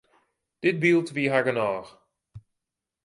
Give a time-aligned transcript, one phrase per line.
[0.65, 1.89] Dit byld wie har genôch.